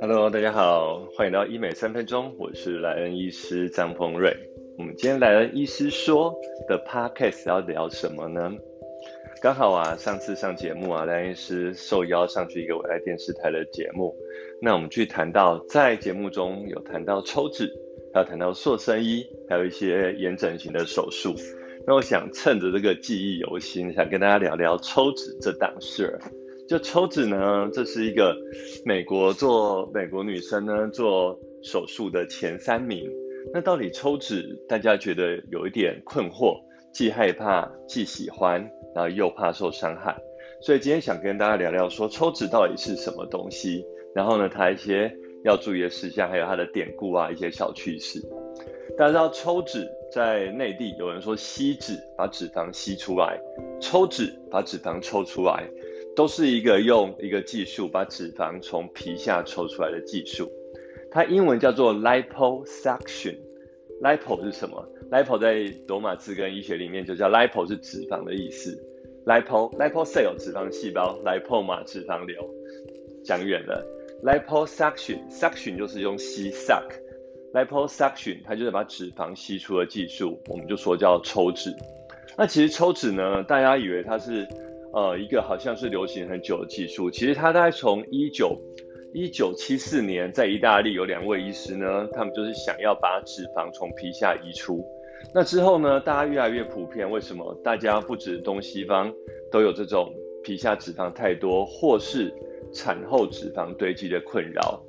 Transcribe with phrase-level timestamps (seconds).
[0.00, 4.36] Hello，大家好，欢迎到医美三分钟，我是莱恩医师张鹏瑞。
[4.78, 6.34] 我们今天莱恩医师说
[6.68, 8.52] 的 Podcast 要聊什么呢？
[9.42, 14.14] 刚好啊，上次上节目啊，莱恩医师受邀上去一个未来电视台的节目，
[14.62, 17.68] 那我们去谈到在节目中有谈到抽脂，
[18.14, 21.34] 还有谈到塑身衣，还有一些眼整形的手术。
[21.86, 26.20] 那我想趁着这个记忆犹新，想跟大家聊聊抽脂这档事儿。
[26.68, 28.36] 就抽脂呢，这是一个
[28.84, 33.10] 美国做美国女生呢做手术的前三名。
[33.52, 36.60] 那到底抽脂，大家觉得有一点困惑，
[36.92, 38.70] 既害怕，既喜欢。
[38.92, 40.16] 然后又怕受伤害，
[40.60, 43.84] 所以今天想跟大家聊聊说抽脂到底是什么东西，
[44.16, 48.20] 然后呢，它一些要注意的事项，还有它的典故啊，一些小趣事。
[48.96, 53.40] 大家知道抽脂在内地有人说吸脂把脂肪吸出来，
[53.80, 55.68] 抽脂把脂肪抽出来，
[56.14, 60.50] 都是一个用一个技术把脂肪从皮下抽出来的技术。
[61.10, 63.36] 它英文叫做 liposuction。
[64.02, 68.76] lipo 是什么？lipo 在罗马字根医学里面就叫 lipo 是脂肪的意思
[69.26, 72.42] ，lipo lipo cell 脂肪细胞，lipo 嘛脂肪瘤，
[73.22, 73.84] 讲远了
[74.24, 76.88] ，liposuction suction 就是用吸 suck
[77.52, 81.74] Liposuction，它就是把脂肪吸出的技术，我们就说叫抽脂。
[82.36, 84.46] 那其实抽脂呢，大家以为它是
[84.92, 88.56] 呃一个好像是流行很久的技术，其实它大概从一九
[89.12, 94.84] 一九七四年在意大利有两位医师呢，他们就是想要把脂肪从皮下移出。
[95.34, 96.00] 那之后呢？
[96.00, 97.54] 大家越来越普遍，为什么？
[97.62, 99.12] 大家不止东西方
[99.52, 100.10] 都有这种
[100.42, 102.32] 皮下脂肪太多，或是
[102.72, 104.82] 产后脂肪堆积的困扰。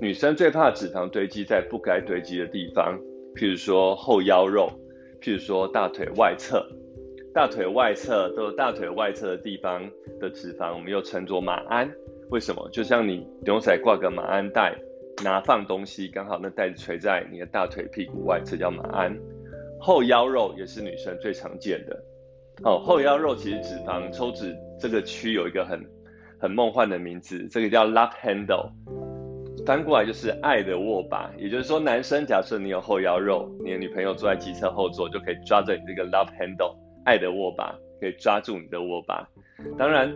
[0.00, 2.96] 女生最怕脂肪堆积在不该堆积的地方，
[3.34, 4.70] 譬如说后腰肉，
[5.20, 6.64] 譬如说大腿外侧。
[7.34, 11.88] 大腿外侧都有大腿外侧的地方的脂肪，我们又称作马鞍。
[12.30, 12.68] 为什么？
[12.72, 14.76] 就像你牛仔挂个马鞍带，
[15.22, 19.16] 拿放东西，刚好那袋子垂在你的大腿屁股外侧，叫马鞍。
[19.80, 22.00] 后腰肉也是女生最常见的。
[22.64, 25.80] 哦，后腰肉其实脂肪抽脂这个区有一个很
[26.40, 28.70] 很梦幻的名字，这个叫 love handle，
[29.68, 31.30] 翻过来就是爱的握把。
[31.36, 36.74] 也就是说，男生假设你有后腰肉，你的女朋友坐在机车后座就可以抓着你这个 love handle，
[37.04, 39.28] 爱的握把，可以抓住你的握把。
[39.76, 40.10] 当然，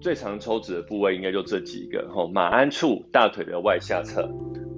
[0.00, 4.28] 最常抽脂的部位应该就这几个：吼，马鞍处、大腿的外下侧、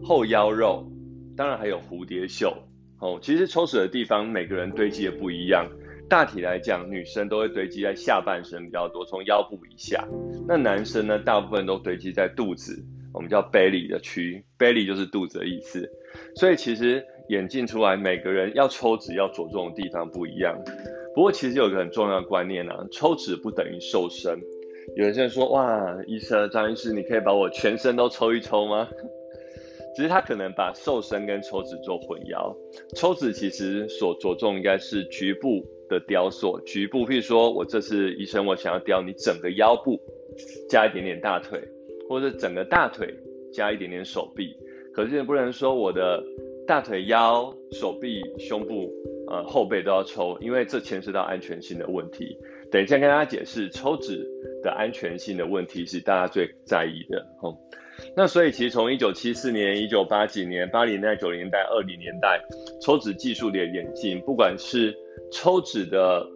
[0.03, 0.87] 后腰肉，
[1.35, 2.55] 当然还有蝴蝶袖。
[3.01, 5.67] 哦，其实抽脂的地方每个人堆积的不一样。
[6.11, 10.07] 大体来讲，女生都会堆积在下半身比较多，从腰部以下。
[10.47, 15.89] 那男生呢，大部分都堆积在肚子，我们叫 belly 的区，belly 就是肚子的意思。
[16.37, 20.61] 所以其实眼镜出来，每个人要抽脂要着重的地方不一样。
[21.15, 24.39] 不过其实有个很重要的观念啊，抽脂不等于瘦身。
[24.97, 28.89] 有些人说，哇，医生张医师，你可以把我全身都抽一抽吗？
[29.97, 32.53] 其实他可能把瘦身跟抽脂做混淆，
[32.97, 40.01] 抽脂其实所着重应该是局部的雕塑，局部，譬如说我这次医生我想要雕你整个腰部，
[40.69, 41.61] 加一点点大腿，
[42.09, 43.15] 或者整个大腿
[43.53, 44.57] 加一点点手臂，
[44.93, 46.23] 可是也不能说我的
[46.67, 48.91] 大腿、腰、手臂、胸部、
[49.29, 52.37] 呃后背都要抽，因为这牵涉到安全性的问题。
[52.71, 54.27] 等一下跟大家解释抽脂
[54.63, 57.57] 的安全性的问题是大家最在意的，吼。
[58.17, 62.43] 那所以其实从一九七四年、一九八几年、八零年代、九零年代、二零年代，
[62.83, 64.93] 抽脂技术的眼镜，不管是
[65.31, 66.27] 抽脂的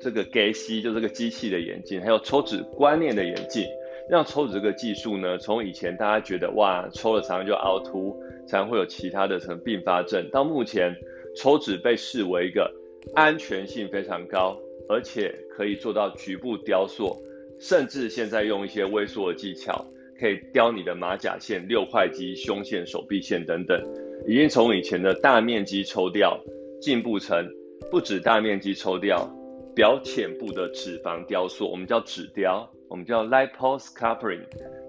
[0.00, 3.66] 这个 GAC，就这个机器的眼镜，还有抽脂观念的眼镜，
[4.12, 8.14] 让抽脂这个技术呢，从以前大家觉得哇，抽了常常就凹凸，
[8.46, 10.94] 常常会有其他的什么并发症，到目前
[11.34, 12.70] 抽脂被视为一个
[13.14, 14.54] 安全性非常高，
[14.86, 17.16] 而且可以做到局部雕塑，
[17.58, 19.86] 甚至现在用一些微缩的技巧。
[20.20, 23.82] 可以雕你的马甲线、六块肌、胸线、手臂线等等，
[24.28, 26.38] 已经从以前的大面积抽掉，
[26.80, 27.44] 进步成
[27.90, 29.28] 不止大面积抽掉，
[29.74, 34.42] 表浅部的脂肪雕塑，我们叫脂雕，我们叫 liposculpting，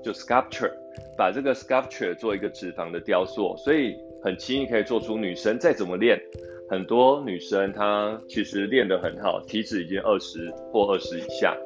[0.04, 0.72] 就 sculpture，
[1.18, 6.20] 把这个 sculpture 做一个脂肪的雕塑，所以很轻易可以做出女生再怎么练，
[6.70, 11.58] 很多女生她其实练得很好，体脂已经二十或二十以下，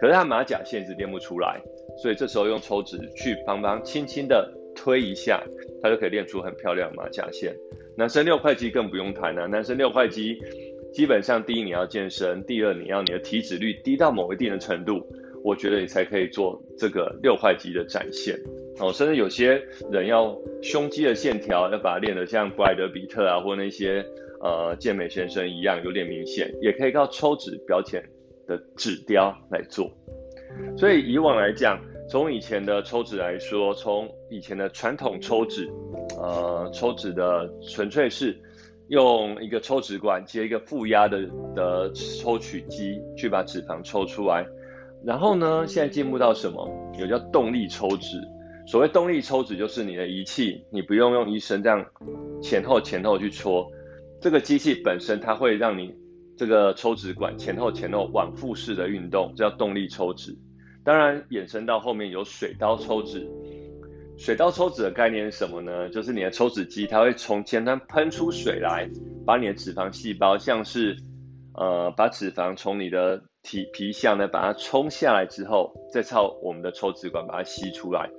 [0.00, 1.60] 可是她马甲线是练不出来。
[2.02, 5.42] 所以这时候用抽脂去帮帮，轻轻的推一下，
[5.82, 7.56] 她就可以练出很漂亮马甲线。
[7.96, 10.38] 男生六块肌更不用谈了，男生六块肌
[10.92, 15.06] 基本上第一你要健身，第二你要你的体脂率低到某一定的程度，
[15.44, 18.38] 我觉得你才可以做这个六块肌的展现。
[18.78, 24.04] 哦，甚至有些人要胸肌的线条要把它练得像布莱德比特啊或那些
[24.42, 28.02] 呃健美先生一样有点明显，也可以靠抽脂表浅
[28.46, 29.90] 的脂雕来做。
[30.76, 31.78] 所以以往来讲，
[32.08, 35.68] 从以前的抽脂来说，从以前的传统抽脂，
[36.18, 38.36] 呃，抽脂的纯粹是
[38.88, 44.46] 用一个抽脂管接一个负压的的抽取机去把脂肪抽出来。
[45.04, 46.68] 然后呢，现在进步到什么？
[46.98, 48.20] 有叫动力抽脂。
[48.66, 51.86] 所谓动力抽脂，就是你的仪器，你不用用医生这样
[52.42, 53.70] 前后前后去戳，
[54.20, 55.94] 这个机器本身它会让你
[56.36, 60.36] 这个抽脂管前后前后往复式的运动，叫动力抽脂。
[60.84, 63.28] 当然，衍生到后面有水刀抽脂。
[64.18, 65.88] 水刀抽脂的概念是什么呢？
[65.90, 68.88] 就是你的抽脂机，它会从前端喷出水来，
[69.26, 70.96] 把你的脂肪细胞，像是
[71.54, 78.10] 呃把脂肪从你的体皮下呢把它冲下来之后，再靠我们的抽脂管把它吸出来。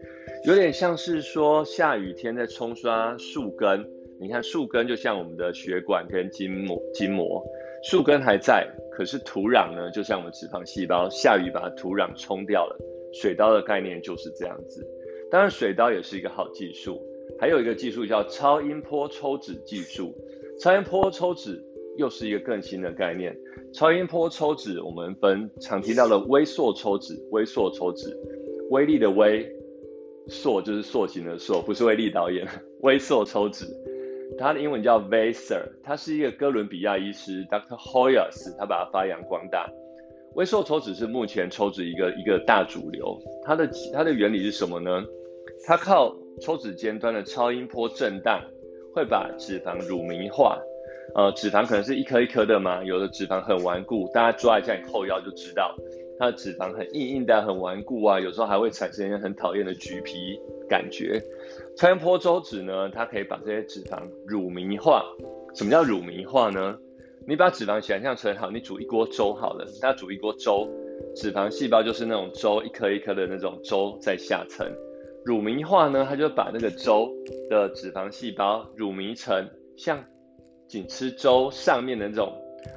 [0.46, 3.84] 有点像是说下雨天在冲刷树根，
[4.22, 7.44] 你看树根就像我们的血管跟筋膜，筋膜
[7.84, 12.78] 树根还在，可是土壤呢，就像我们脂肪细胞，下雨把它土壤冲掉了。
[13.14, 14.86] 水刀的概念就是这样子，
[15.30, 17.02] 当然水刀也是一个好技术，
[17.40, 20.14] 还有一个技术叫超音波抽脂技术。
[20.60, 21.62] 超音波抽脂
[21.98, 23.38] 又是一个更新的概念。
[23.74, 28.18] 超音波抽脂我们分常提到的微缩抽脂、微缩抽脂，
[28.70, 29.48] 微粒的微。
[30.30, 32.46] 缩就是塑形的塑，不是威力导演。
[32.82, 33.66] 微缩抽脂，
[34.38, 37.78] 它的英文叫 Vaser，它是一个哥伦比亚医师 Dr.
[37.78, 39.70] Hoyas，他把它发扬光大。
[40.38, 43.20] 微缩抽脂是目前抽脂一个一个大主流。
[43.44, 45.04] 它的它的原理是什么呢？
[45.66, 48.40] 它靠抽脂尖端的超音波震荡，
[48.94, 50.62] 会把脂肪乳糜化。
[51.16, 55.76] 呃，脂肪可能是一颗一颗的嘛，有的脂肪很顽固，大家抓一下你后腰就知道。
[56.20, 60.40] 它的脂肪很硬硬的，很顽固啊，有时候还会产生一些很讨厌的橘皮
[60.70, 61.20] 感觉。
[61.76, 65.04] 超音波抽脂呢，它可以把这些脂肪乳糜化。
[65.56, 66.78] 什么叫乳糜化呢？
[67.28, 70.66] 你把脂肪想象成好，你煮一锅粥好了，大家煮一锅粥，
[71.14, 74.66] 脂肪细胞就是那种粥一颗一颗的那种粥在下层。
[75.26, 77.12] 乳糜化呢，它就把那个粥
[77.50, 79.46] 的脂肪细胞乳糜成
[79.76, 80.02] 像
[80.70, 82.34] 仅吃粥上面的那种。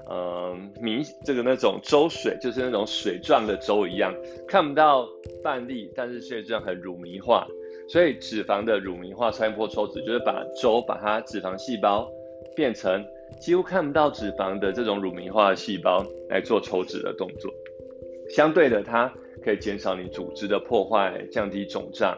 [0.08, 4.12] 嗯，米这个那种粥水就是那种水状的粥一样，
[4.46, 5.08] 看不到
[5.43, 7.46] 饭粒，但是却这样很乳糜化。
[7.88, 12.08] 所以脂肪的乳糜化超音波抽脂就是把粥把它脂肪细胞
[12.55, 13.05] 变成
[13.38, 17.53] 几乎看不到脂肪的这种乳糜化的细胞来做抽脂的动作。
[18.31, 19.12] 相对的，它
[19.44, 22.17] 可以减少你组织的破坏，降低肿胀。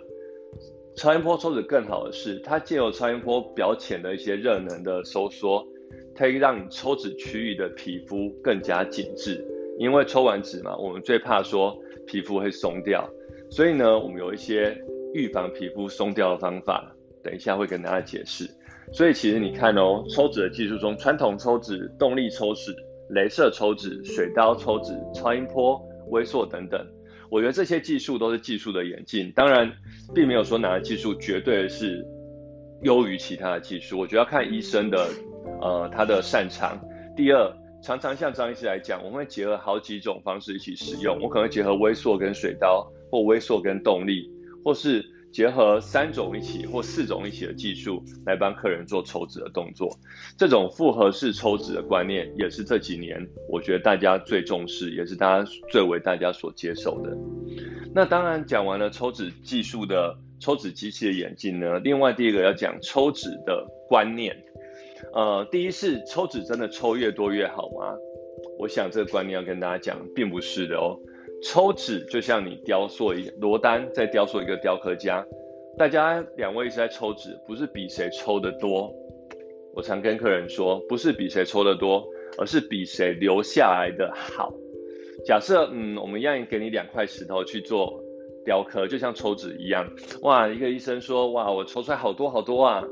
[0.96, 5.66] 超音波抽脂更好的是，它借由超音波表浅的一些热能的收缩。
[6.14, 9.42] 可以让你抽脂区域的皮肤更加紧致，
[9.78, 11.74] 因为抽完脂嘛，我们最怕说
[12.06, 13.08] 皮肤会松掉，
[13.50, 14.76] 所以呢，我们有一些
[15.14, 16.94] 预防皮肤松掉的方法，
[17.24, 18.44] 等一下会跟大家解释。
[18.92, 22.74] 所以其实你看哦，抽脂的技术中，传统抽脂、动力抽脂、
[23.10, 25.80] 镭射抽脂、水刀抽脂、超音波、
[26.10, 26.86] 微缩等等，
[27.30, 29.72] 我觉得这些技术都是技术的演进，当然
[30.14, 32.06] 并没有说哪个技术绝对是
[32.82, 35.08] 优于其他的技术，我觉得要看医生的。
[35.60, 36.80] 呃，他的擅长。
[37.16, 37.52] 第二，
[37.82, 41.20] 常常像张医师来讲，我们会结合好几种方式一起使用。
[41.20, 44.28] 我可能结合微缩跟水刀，或微缩跟动力，
[44.64, 49.98] 或是结合三种一起或四种一起的技术来帮客人做抽脂的动作。
[50.36, 57.16] 这种复合式抽脂的观念，也是这几年我觉得大家最重视，也是大家最为大家所接受的。
[57.94, 64.36] 那当然讲完了抽脂技术的抽脂机器的演进呢，另外第一个要讲抽脂的观念。
[65.14, 67.94] 呃，第一是抽脂真的抽越多越好吗？
[68.58, 70.96] 我想这个观念要跟大家讲，并不是的哦。
[71.42, 75.26] 抽脂就像你雕塑一罗丹在雕塑一个雕刻家，
[75.76, 78.92] 大家两位是在抽脂，不是比谁抽的多。
[79.74, 82.06] 我常跟客人说，不是比谁抽的多，
[82.38, 84.52] 而是比谁留下来的好。
[85.24, 88.02] 假设嗯，我们一样给你两块石头去做
[88.44, 89.90] 雕刻，就像抽脂一样。
[90.22, 92.84] 哇，一个医生说，哇，我抽出来好多好多啊。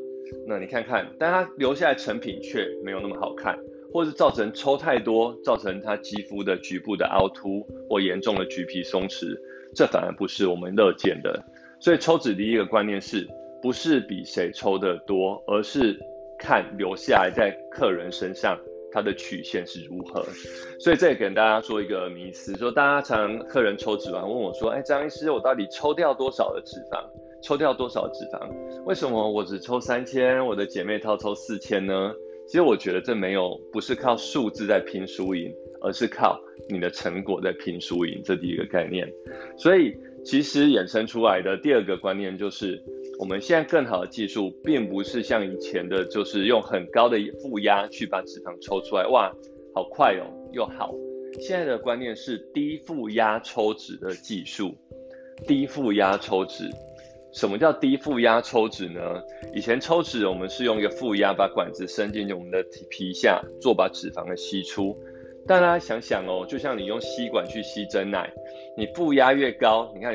[0.47, 3.59] 那你看看，但它留下来成品却没有那么好看，
[3.92, 9.37] 或是造成抽太多，造成它肌肤的局部的凹凸或严重的橘皮松弛，
[9.75, 11.42] 这反而不是我们乐见的。
[11.80, 13.26] 所以抽脂第一个观念是，
[13.62, 15.99] 不是比谁抽的多，而是
[16.38, 18.59] 看留下来在客人身上
[18.92, 20.25] 它的曲线是如何。
[20.78, 27.02] 所以这也给大家做一个迷思，说大家常客人抽脂完问我说，哎，张医师，我到底抽掉多少的脂肪？
[27.42, 28.47] 抽掉多少脂肪？
[28.85, 32.12] 为什么我只抽三千，我的姐妹套抽四千呢？
[32.50, 36.37] 其实我觉得这没有，不是靠数字在拼输赢，而是靠
[36.69, 39.09] 你的成果在拼输赢，这第一个概念。
[39.57, 42.83] 所以其实衍生出来的第二个观念就是，
[43.21, 49.33] 我们现在更好的技术，并不是像以前的，就是用很高的负压去把脂肪抽出来，哇，
[49.73, 50.92] 好快哦，又好。
[51.38, 54.75] 现在的观念是低负压抽脂的技术。
[55.47, 56.69] 低负压抽脂，
[57.33, 59.01] 什么叫低负压抽脂呢？
[59.55, 64.97] 以前抽脂我们是用一个负压把管子伸进我们的皮下，做把脂肪给吸出。
[65.47, 68.31] 但大家想想哦，就像你用吸管去吸真奶，
[68.77, 70.15] 你负压越高，你看，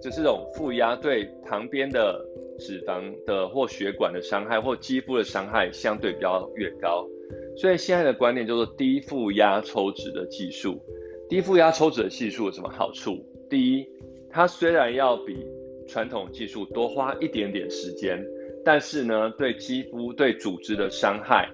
[0.00, 2.24] 就是这种负压对旁边的
[2.58, 7.06] 脂肪的或血管的伤害或肌肤的伤害相对比较越高。
[7.56, 10.80] 所以现在的观念叫做低负压抽脂的技术。
[11.28, 13.18] 低负压抽脂的技术有什么好处？
[13.50, 13.86] 第一，
[14.30, 15.36] 它虽然要比
[15.88, 18.24] 传统技术多花一点点时间，
[18.64, 21.48] 但是呢，对肌肤对组织的伤害，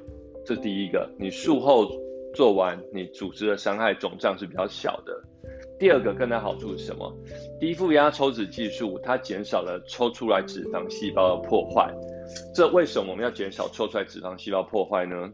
[0.44, 1.88] 这第一个，你术后
[2.34, 5.22] 做完，你组织的伤害肿胀是比较小的。
[5.78, 7.12] 第二个更大好处是什么？
[7.58, 11.92] 低负压抽脂技术它减少了抽出来脂肪细胞的破坏。
[12.54, 15.30] 这为什么我们要减少抽出来脂肪细胞破坏呢？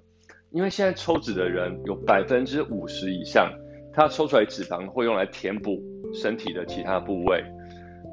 [0.50, 3.52] 因为现在抽脂的人有百分之五十以上，
[3.92, 5.80] 他抽出来脂肪会用来填补
[6.12, 7.45] 身体的其他部位。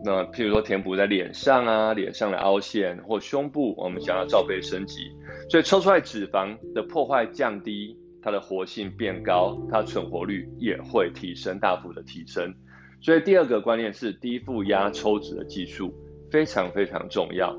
[0.03, 5.11] 那譬如说填补在脸上啊，脸上的凹陷或胸部，我们想要罩杯升级，
[5.49, 12.53] 所以抽出来脂肪的破坏降低，它的活性变高，它存活率也会提升，大幅的提升。
[13.01, 15.93] 所以第二个观念是低负压抽脂的技术
[16.31, 17.55] 非常非常重要。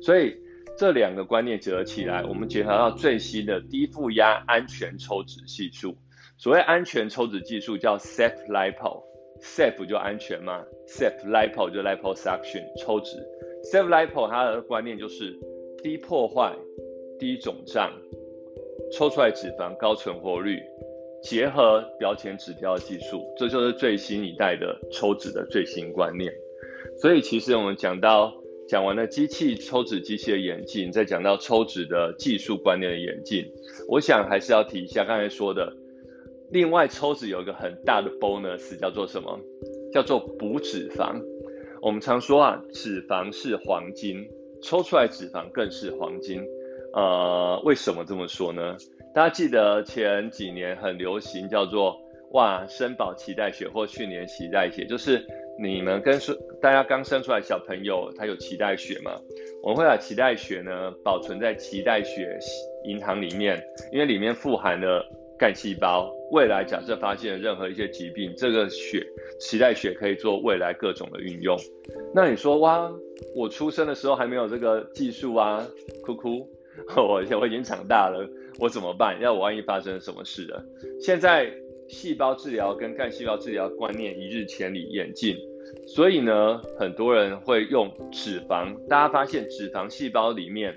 [0.00, 0.36] 所以。
[0.78, 5.94] 这两个观念结合起来，我们结合到最新的低负压安全抽脂技术。
[6.38, 8.50] 所谓安全抽脂技术叫 Safe
[9.42, 13.16] Safe 就安全嘛，Safe Lipo 就 Liposuction 抽脂。
[13.72, 15.38] Safe Lipo 它的观念就是
[15.82, 16.56] 低破坏、
[17.18, 17.92] 低肿胀，
[18.92, 20.60] 抽出来脂肪高存活率，
[21.22, 26.32] 结合表浅指标技术，这就是最新一代的抽脂的最新观念。
[27.00, 28.32] 所以其实我们讲到。
[28.68, 33.44] 讲完了机器抽脂机器的演进，再讲到抽脂的技术观念的演进，
[33.86, 35.76] 我想还是要提一下刚才说的。
[36.52, 39.40] 另外，抽脂有一个很大的 bonus，叫做什么？
[39.92, 41.20] 叫做补脂肪。
[41.80, 44.28] 我们常说啊，脂肪是黄金，
[44.62, 46.44] 抽出来脂肪更是黄金。
[46.92, 48.76] 呃，为什么这么说呢？
[49.14, 51.98] 大家记得前几年很流行叫做
[52.32, 55.26] 哇，生保脐带血或去年脐带血，就是。
[55.58, 59.20] 你们跟说，大家刚生出来小朋友，他有脐带血嘛？
[59.62, 62.38] 我们会把脐带血呢保存在脐带血
[62.84, 65.06] 银行里面，因为里面富含了
[65.42, 66.08] 干细胞。
[66.30, 69.04] 未来假设发现任何一些疾病，这个血
[69.40, 71.58] 脐带血可以做未来各种的运用。
[72.14, 72.88] 那你说哇，
[73.34, 75.66] 我出生的时候还没有这个技术啊，
[76.04, 76.48] 哭哭，
[76.96, 78.24] 我我已经长大了，
[78.60, 79.20] 我怎么办？
[79.20, 80.64] 要我万一发生什么事了？
[81.00, 81.52] 现在。
[81.88, 85.36] 细胞治疗跟干细胞治疗观念一日千里演进，
[85.86, 88.74] 所以呢，很多人会用脂肪。
[88.88, 90.74] 大家发现脂肪细胞里面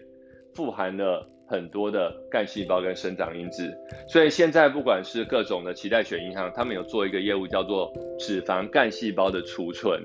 [0.54, 3.72] 富含了很多的干细胞跟生长因子，
[4.08, 10.02] 所以现在不管是各种的脐带血银行，他们有做一个业务叫做脂肪干细胞的储存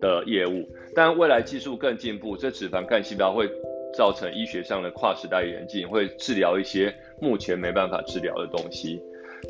[0.00, 0.68] 的业务。
[0.94, 3.48] 但未来技术更进步，这脂肪干细胞会
[3.94, 9.00] 造成医学上的跨时代演进，会治疗一些目前没办法治疗的东西。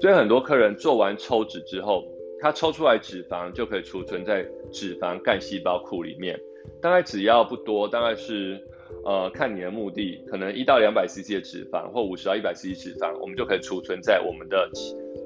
[0.00, 2.04] 所以很多客人做完抽脂之后，
[2.40, 6.38] 他抽出来脂肪就可以储存在脂肪干细胞库里面，
[6.80, 8.60] 大概只要不多，大概是
[9.06, 14.68] 呃看你的目的，可能一到两百 CC 的脂肪或五十到一百 CC 脂肪，我们就可以储存在我们的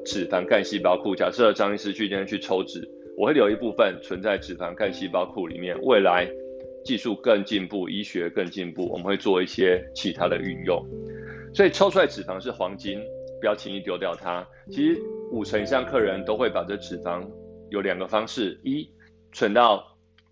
[0.05, 1.15] 脂肪干细胞库。
[1.17, 6.29] 假设张医师去今天去抽脂，我会留一部分存在脂肪干细胞库里面，未来
[6.85, 10.85] 技术更进步，医学更进步，我们会做一些其他的运用。
[11.55, 13.01] 所以抽出来脂肪是黄金。
[13.41, 14.47] 不要轻易丢掉它。
[14.71, 17.27] 其实五成以上客人都会把这脂肪
[17.71, 18.87] 有两个方式：一
[19.33, 19.83] 存到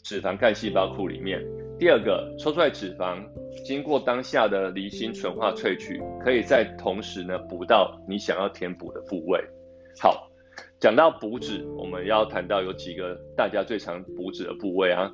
[0.02, 1.40] 脂肪干细胞库里面；
[1.78, 3.24] 第二个抽出来脂肪，
[3.64, 9.40] 经过当下的离心纯化萃取，可以在同时呢补到你想要填补的部位。
[10.00, 10.28] 好，
[10.80, 15.08] 讲到补脂，我们要谈到有几个大家最常补脂的部位啊。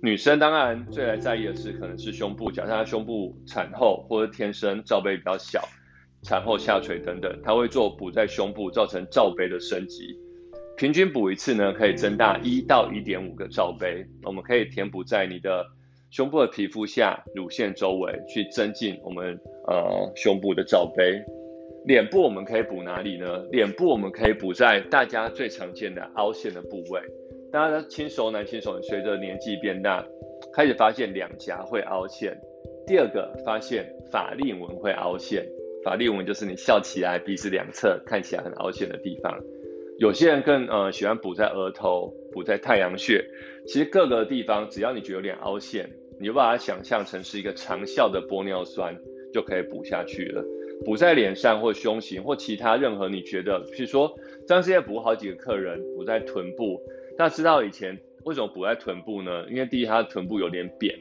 [0.00, 5.60] 女生当然最来在意的是可能是胸部，假设她胸部产后或者天生罩杯比较小。
[6.22, 10.16] 产后下垂等等，它会做补在胸部，造成罩杯的升级。
[10.74, 14.06] 平均补一次呢，可以增大一到一点五个罩杯。
[14.22, 15.66] 我们可以填补在你的
[16.14, 21.20] 胸部的皮肤下、乳腺周围，去增进我们呃胸部的罩杯。
[21.86, 23.44] 脸部我们可以补哪里呢？
[23.50, 27.00] 脸部我们可以补在大家最常见的凹陷的部位。
[27.50, 30.06] 大家轻熟男、轻熟女随着年纪变大，
[30.54, 32.38] 开始发现两颊会凹陷。
[32.86, 35.44] 第二个发现法令纹会凹陷。
[35.84, 39.36] 法令纹就是你笑起来鼻子两侧看起来很凹陷的地方，
[39.98, 43.24] 有些人更呃喜欢补在额头，补在太阳穴。
[43.66, 48.96] 其实各个地方只要你觉得有点凹陷，你就把它想象成是一个长效的玻尿酸
[49.32, 50.44] 就可以补下去了。
[50.84, 54.12] 补在脸上或胸型或其他任何你觉得，比如说
[54.46, 56.80] 张师爷补好几个客人补在臀部，
[57.16, 59.46] 大家知道以前为什么补在臀部呢？
[59.48, 60.98] 因为第一他臀部有点扁，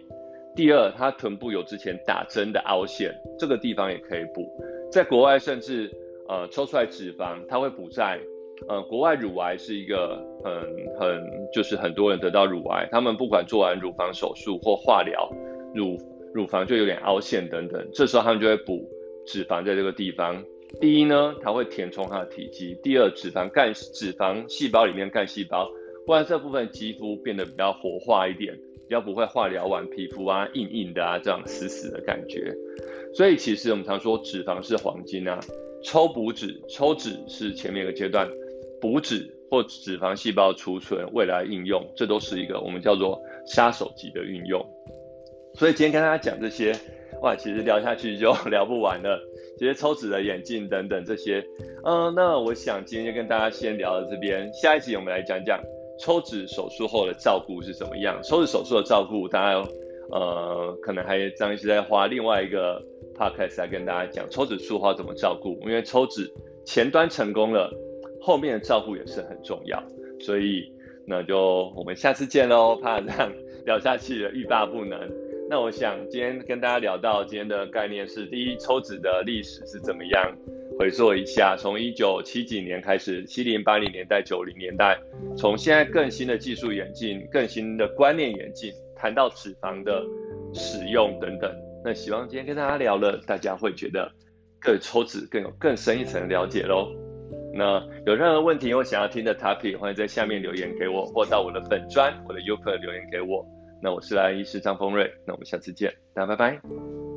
[0.55, 4.47] 第二他臀部有之前打针的凹陷，这个地方也可以补。
[4.91, 5.91] 在国外甚至
[6.29, 8.19] 呃抽出来脂肪，它会补在。
[8.69, 10.53] 呃，国外乳癌是一个很
[10.97, 11.21] 很
[11.53, 15.29] 就是很多人得到乳癌，他们不管做完乳房手术或化疗，
[15.75, 15.97] 乳
[16.33, 18.89] 乳房就有点凹陷等等，这时候他们就会补
[19.25, 20.43] 脂肪在这个地方。
[20.81, 25.69] 第一呢，它会填充它的体积；第二，脂肪干脂肪细胞里面干细胞，
[26.07, 32.51] 会让这部分肌肤变得比较活化一点，比较不会化疗完皮肤啊硬硬的啊这样死死的感觉。
[33.13, 35.39] 所以其实我们常说脂肪是黄金啊，
[35.83, 38.27] 抽补脂抽脂是前面一个阶段。
[38.83, 44.61] 补脂或脂肪细胞储存未来应用，这都是一个我们叫做杀手级的运用。
[45.55, 46.75] 所以今天跟大家讲这些，
[47.21, 49.17] 哇，其实聊下去就 聊不完了。
[49.57, 51.41] 这些抽脂的眼镜等等这些，
[51.85, 54.51] 嗯，那我想今天就跟大家先聊到这边。
[54.51, 55.61] 下一集我们来讲讲
[55.97, 58.19] 抽脂手术后的照顾是怎么样。
[58.21, 59.65] 抽脂手术的照顾，大家
[60.11, 62.83] 呃可能还张医师在花另外一个
[63.17, 66.29] podcast 来跟大家讲抽脂术后怎么照顾，因为抽脂
[66.65, 67.71] 前端成功了。
[68.25, 69.83] 后面的照顾也是很重要，
[70.21, 70.71] 所以
[71.05, 72.77] 那就我们下次见喽。
[72.77, 73.29] 怕这样
[73.67, 74.97] 聊下去了欲罢不能。
[75.49, 80.33] 那我想今天跟大家聊到今天的概念是：第一，抽脂的历史是怎么样？
[80.79, 84.97] 回溯一下，从一九七几年开始，七零八零年代、九零年代，
[85.37, 90.01] 从现在更新的技术演进、更新的观念演进，谈到脂肪的
[90.53, 91.53] 使用等等。
[91.83, 94.09] 那希望今天跟大家聊了，大家会觉得
[94.63, 97.02] 对抽脂更有更深一层的了解喽。
[97.55, 103.45] 那有任何问题或想要听的 topic，欢迎在下面留言给我，或到我的粉专、我的 YouTube 留言给我。
[103.81, 107.12] 那我是来医师张峰瑞，那我们下次见，大家拜拜。